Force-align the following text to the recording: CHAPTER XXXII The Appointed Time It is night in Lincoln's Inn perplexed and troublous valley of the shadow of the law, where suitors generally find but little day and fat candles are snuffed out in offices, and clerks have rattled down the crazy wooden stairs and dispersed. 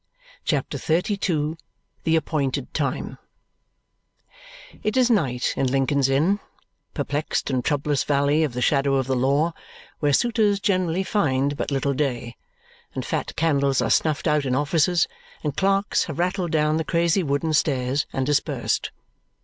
CHAPTER 0.45 0.79
XXXII 0.79 1.57
The 2.05 2.15
Appointed 2.15 2.73
Time 2.73 3.19
It 4.81 4.97
is 4.97 5.11
night 5.11 5.53
in 5.55 5.67
Lincoln's 5.67 6.09
Inn 6.09 6.39
perplexed 6.95 7.51
and 7.51 7.63
troublous 7.63 8.03
valley 8.03 8.43
of 8.43 8.53
the 8.53 8.63
shadow 8.63 8.95
of 8.95 9.05
the 9.05 9.15
law, 9.15 9.53
where 9.99 10.11
suitors 10.11 10.59
generally 10.59 11.03
find 11.03 11.55
but 11.55 11.69
little 11.69 11.93
day 11.93 12.35
and 12.95 13.05
fat 13.05 13.35
candles 13.35 13.79
are 13.79 13.91
snuffed 13.91 14.25
out 14.25 14.43
in 14.43 14.55
offices, 14.55 15.07
and 15.43 15.55
clerks 15.55 16.05
have 16.05 16.17
rattled 16.17 16.49
down 16.51 16.77
the 16.77 16.83
crazy 16.83 17.21
wooden 17.21 17.53
stairs 17.53 18.07
and 18.11 18.25
dispersed. 18.25 18.89